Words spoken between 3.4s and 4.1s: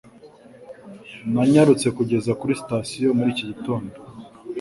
gitondo.